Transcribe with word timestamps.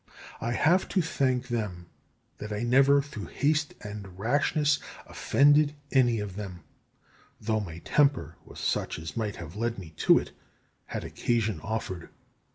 I 0.41 0.53
have 0.53 0.87
to 0.89 0.99
thank 1.03 1.49
them 1.49 1.85
that 2.39 2.51
I 2.51 2.63
never 2.63 3.03
through 3.03 3.27
haste 3.27 3.75
and 3.81 4.17
rashness 4.17 4.79
offended 5.05 5.75
any 5.91 6.19
of 6.19 6.35
them; 6.35 6.61
though 7.39 7.59
my 7.59 7.77
temper 7.85 8.35
was 8.43 8.59
such 8.59 8.97
as 8.97 9.15
might 9.15 9.35
have 9.35 9.55
led 9.55 9.77
me 9.77 9.91
to 9.97 10.17
it 10.17 10.31
had 10.87 11.03
occasion 11.03 11.59
offered. 11.61 12.09